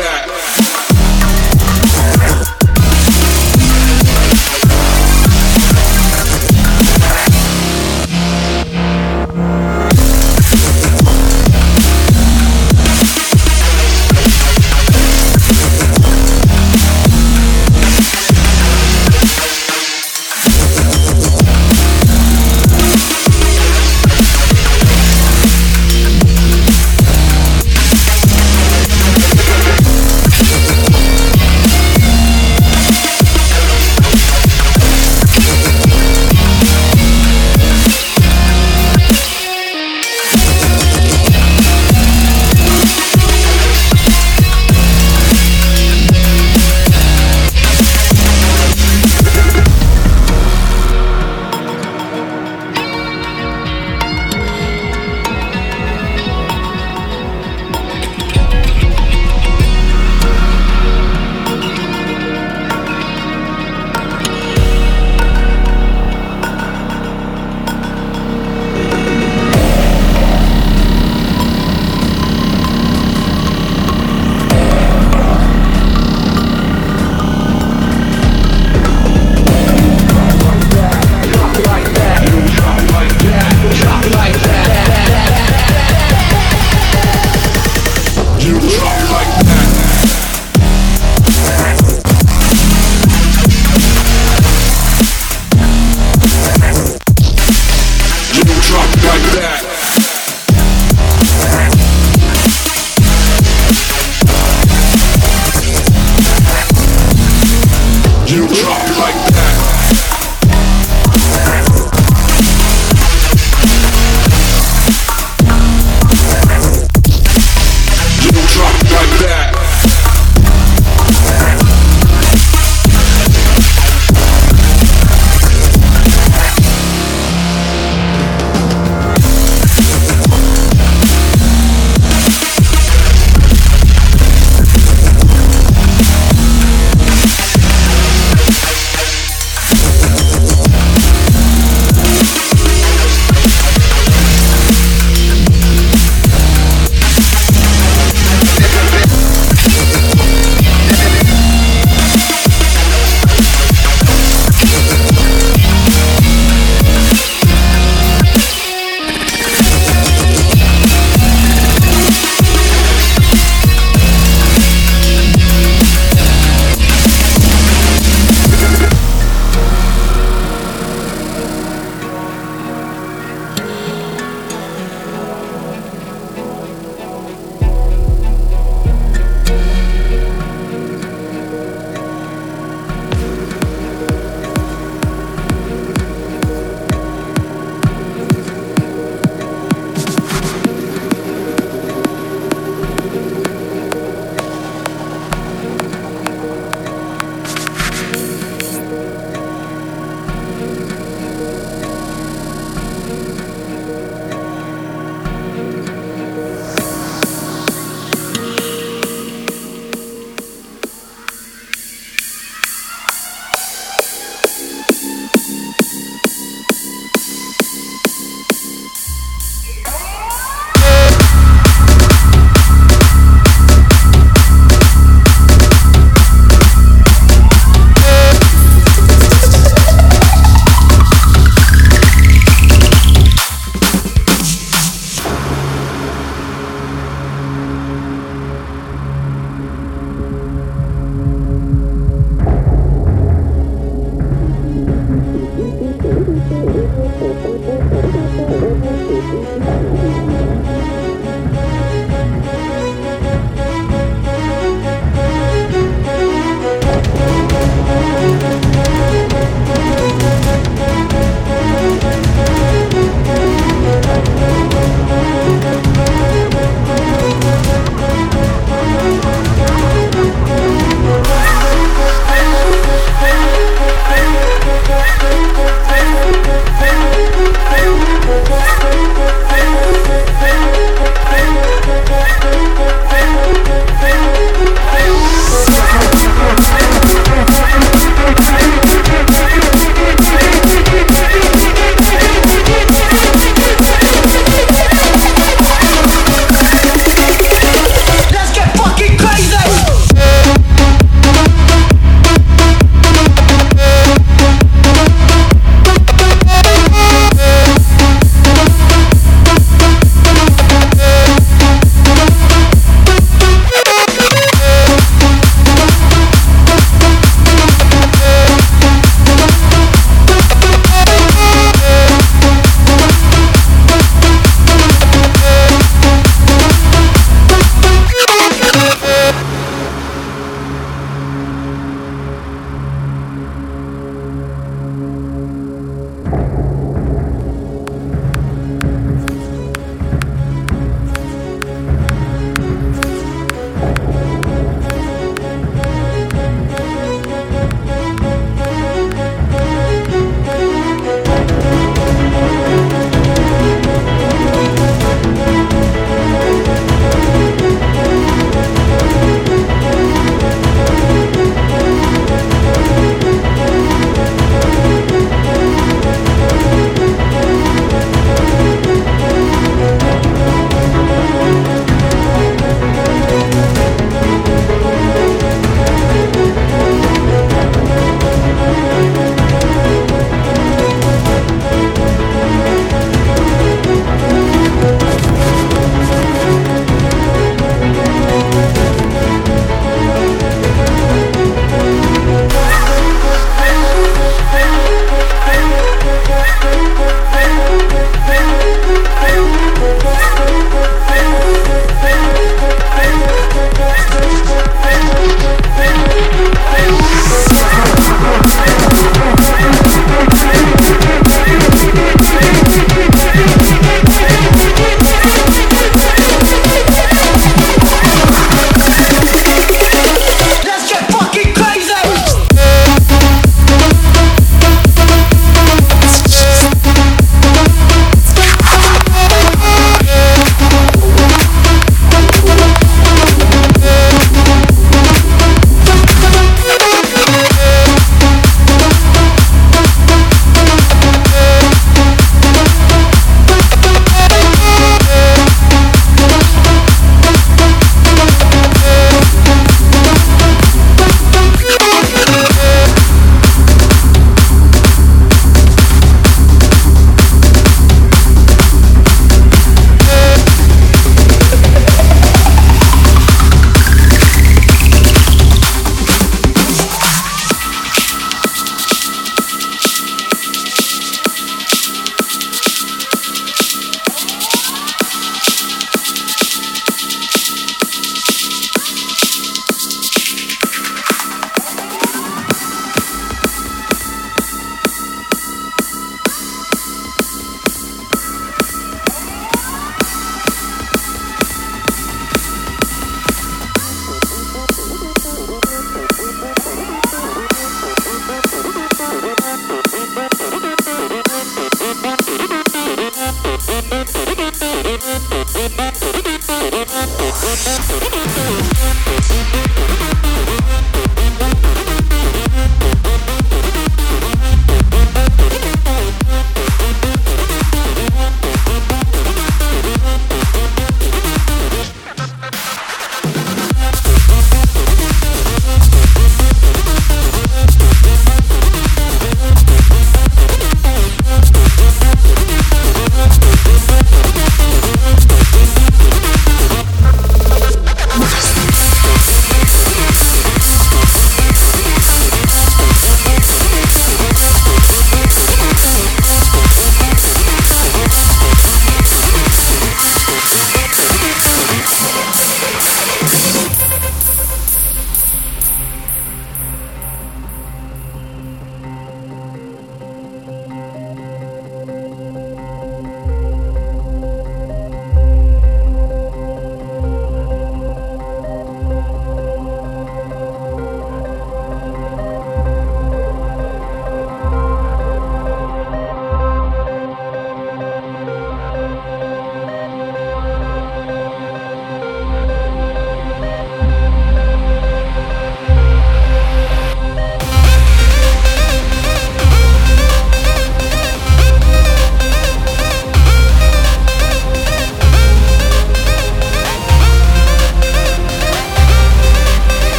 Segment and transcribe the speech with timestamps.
[0.00, 0.29] that.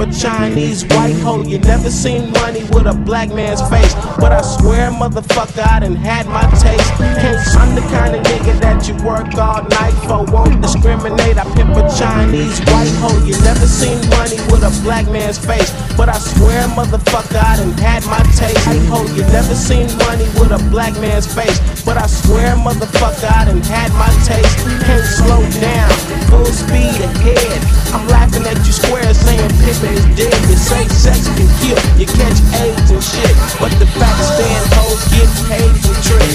[0.00, 1.42] A Chinese white hoe.
[1.42, 3.94] You never seen money with a black man's face.
[4.18, 6.90] But I swear, motherfucker, I done had my taste.
[7.22, 10.24] Hence, I'm the kind of nigga that you work all night for.
[10.32, 11.38] Won't discriminate.
[11.38, 13.24] I pimp a Chinese white hoe.
[13.24, 15.70] You never seen money with a black man's face.
[15.96, 18.66] But I swear, motherfucker, I done had my taste.
[18.66, 19.08] White hoe.
[19.14, 21.58] You never seen money with a black man's face.
[21.84, 24.56] But I swear, motherfucker, I done had my taste.
[24.84, 25.90] Can't slow down,
[26.28, 27.85] full speed ahead.
[27.96, 30.36] I'm laughing at you squares saying pimpin' is dead.
[30.50, 33.32] You say sex can kill, you catch AIDS and shit.
[33.56, 36.25] But the fact stand hoes get paid for tricks.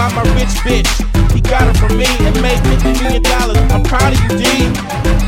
[0.00, 0.92] by my rich bitch.
[1.34, 3.58] He got it from me and made fifty million dollars.
[3.68, 4.44] I'm proud of you, D.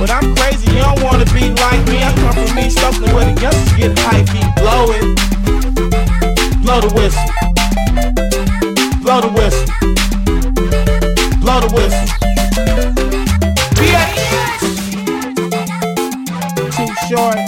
[0.00, 2.00] But I'm crazy, you don't wanna be like me.
[2.00, 4.42] I come from me Oakland, where the youngsters get hypey.
[4.62, 5.04] Blow it,
[6.64, 7.28] blow the whistle,
[9.04, 9.68] blow the whistle,
[11.42, 12.08] blow the whistle.
[13.76, 14.62] BS.
[16.76, 17.38] Too short.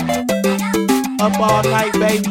[1.24, 2.28] Up all night, baby.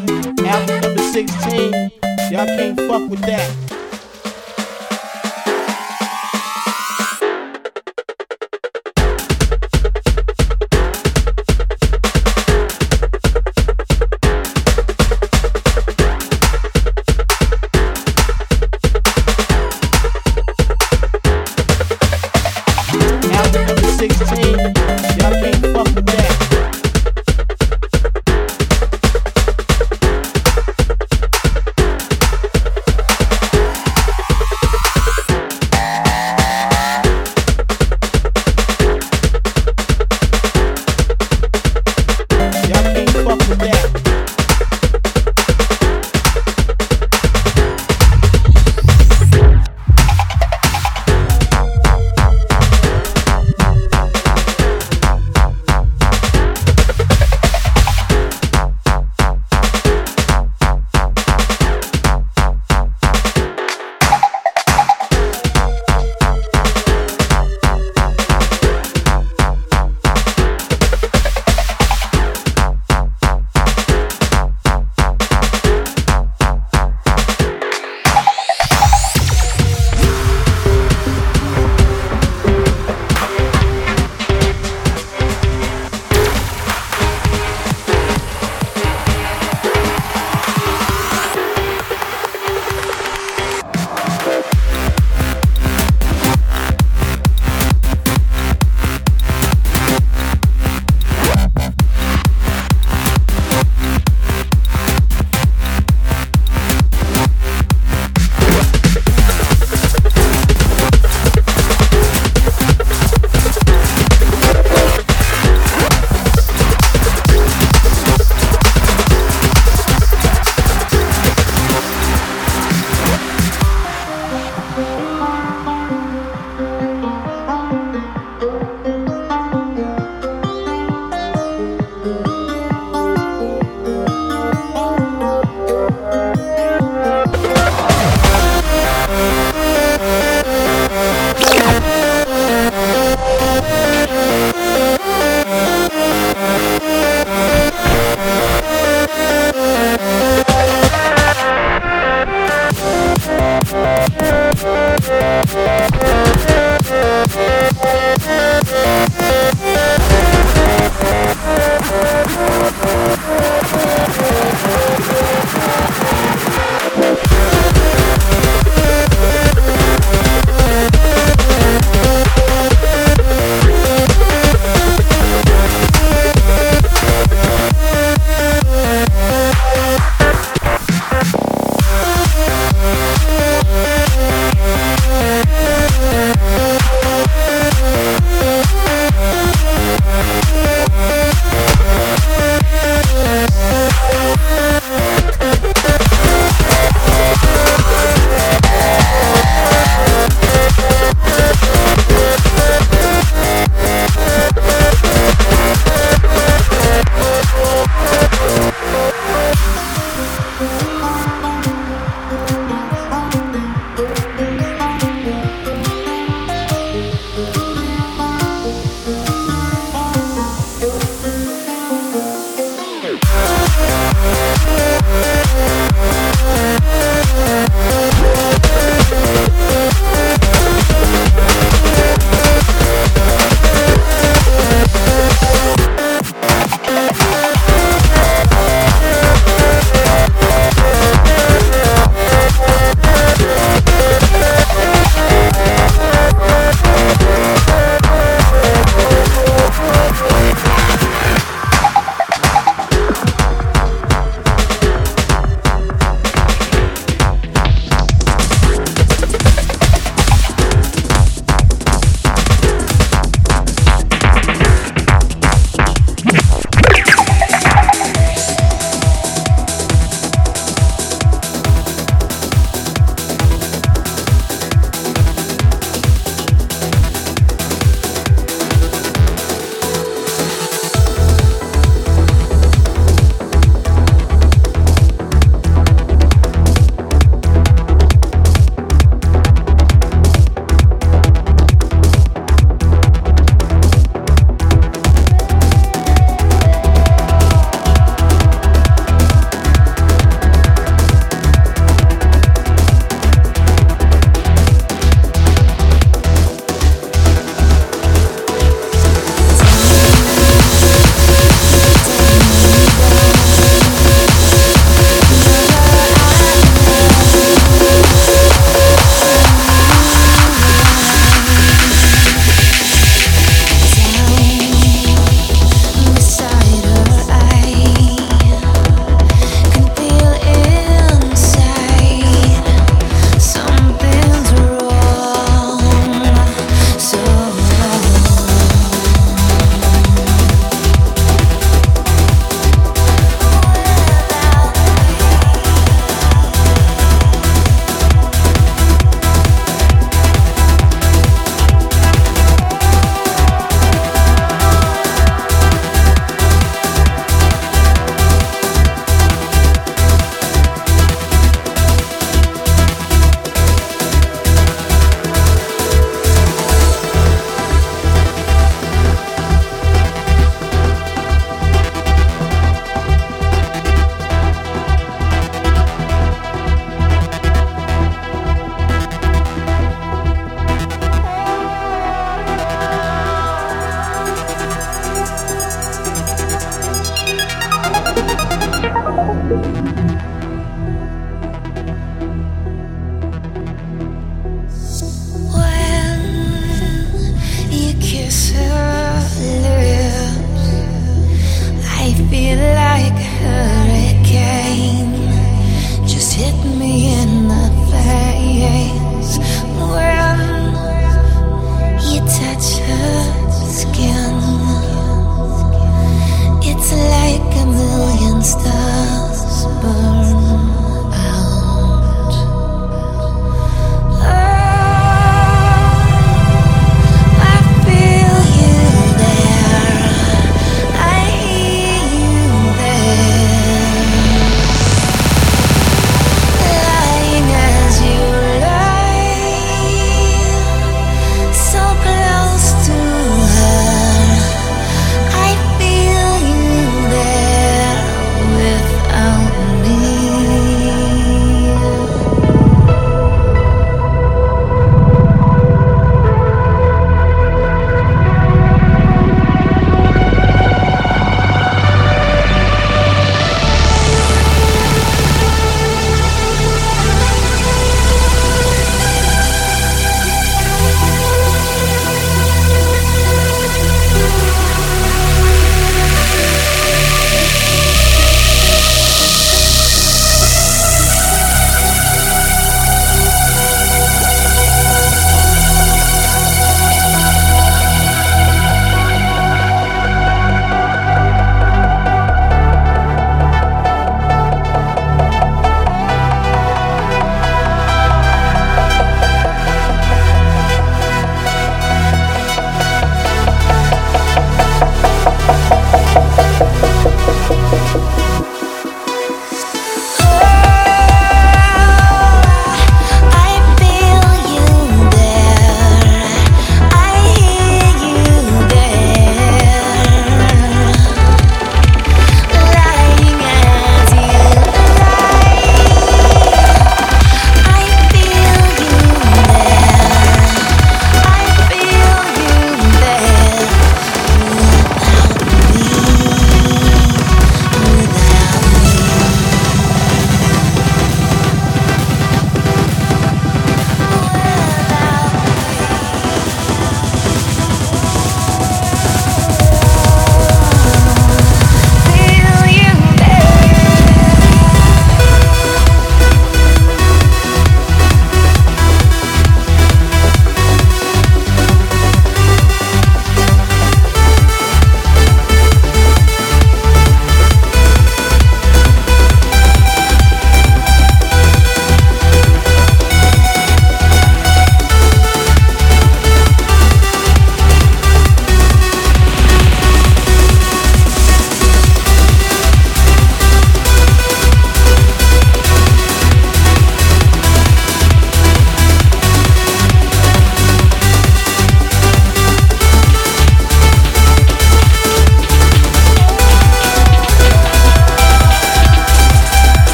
[0.47, 1.91] Album number 16.
[2.29, 3.72] Y'all can't fuck with that.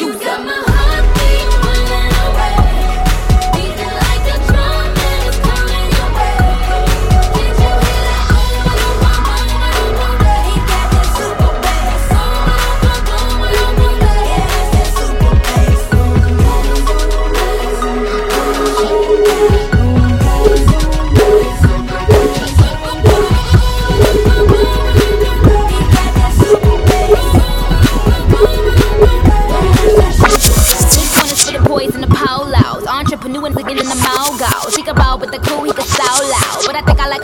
[0.00, 1.23] you got my heart.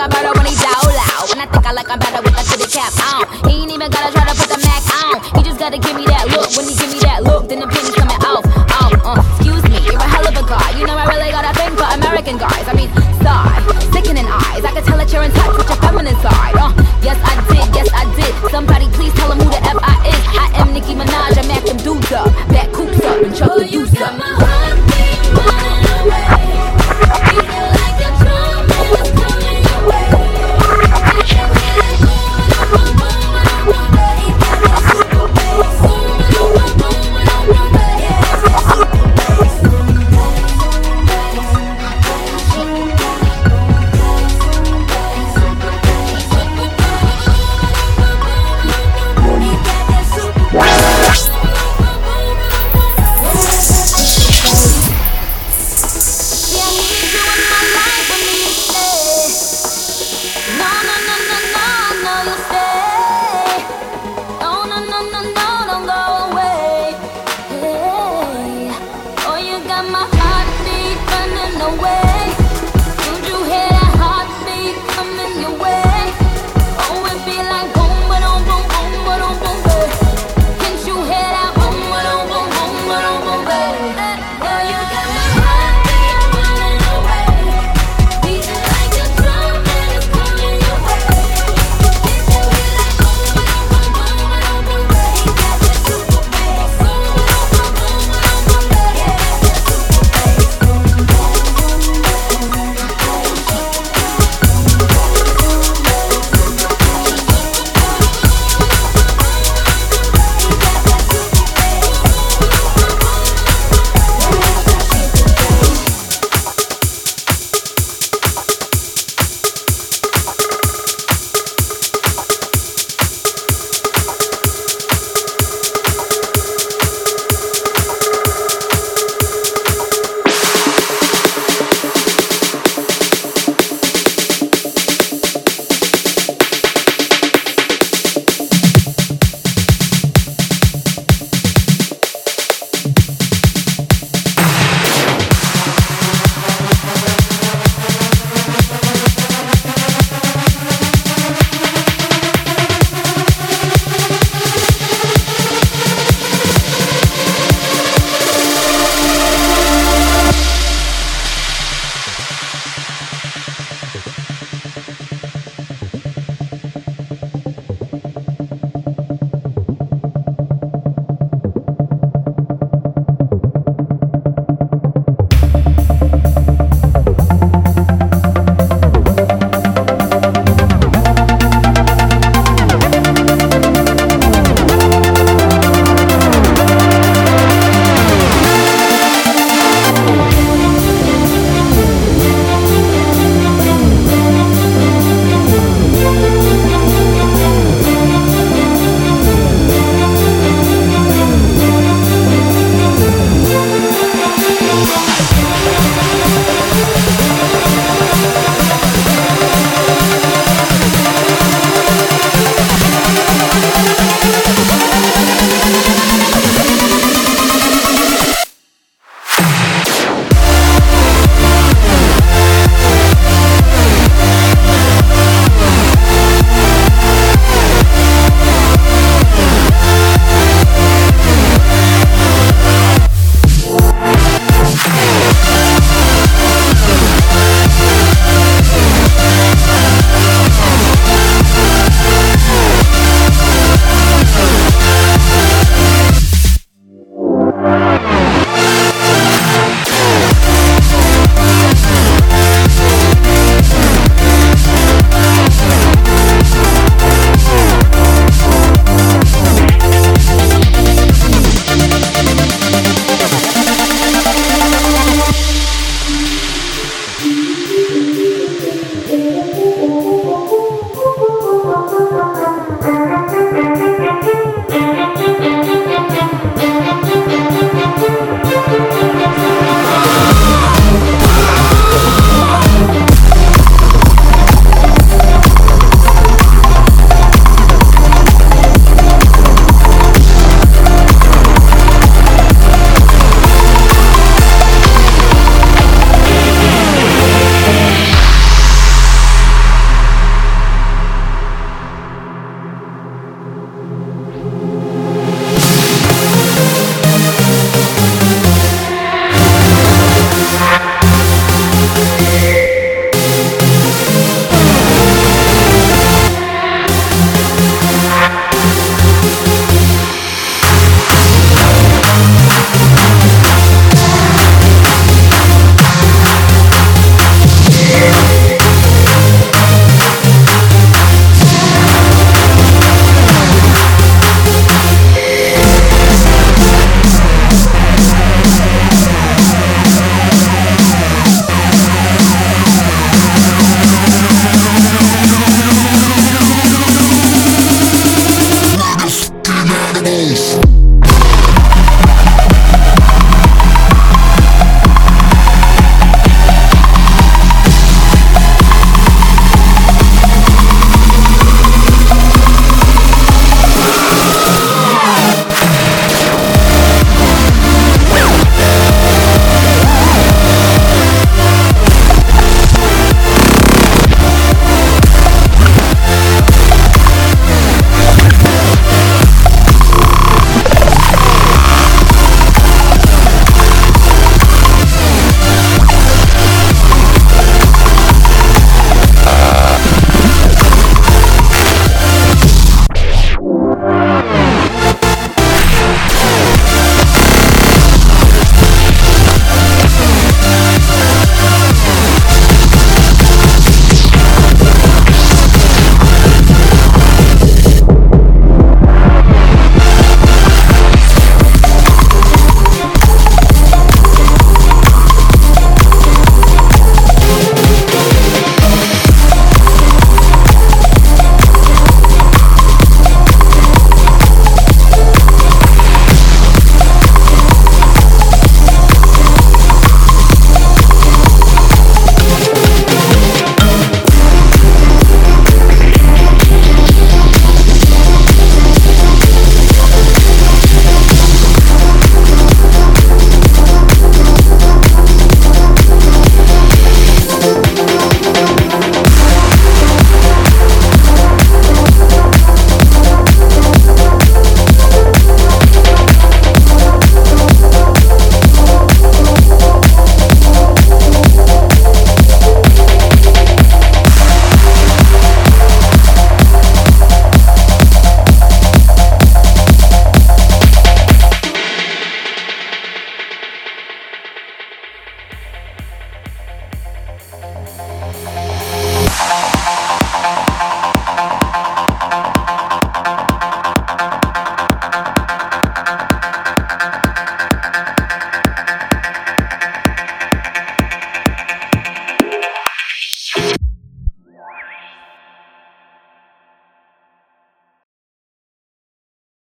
[0.01, 1.29] think I'm better when he's out loud.
[1.33, 3.29] And I think I like I'm better with that city cap on.
[3.49, 5.21] He ain't even gotta try to put the Mac on.
[5.37, 6.49] He just gotta give me that look.
[6.57, 8.45] When he give me that look, then the penny's coming off.
[8.81, 10.73] Oh, uh, excuse me, you're a hell of a guy.
[10.79, 12.65] You know I really got a thing for American guys.
[12.65, 12.89] I mean,
[13.21, 13.61] sigh,
[13.93, 14.65] sickening eyes.
[14.65, 16.57] I can tell that you're in touch with your feminine side.
[16.57, 16.73] Uh,
[17.05, 18.33] yes, I did, yes, I did.
[18.49, 20.23] Somebody please tell him who the F I is.
[20.33, 22.33] I am Nicki Minaj, I'm them dudes up.
[22.49, 24.40] Back coops up and chuck the deuce up.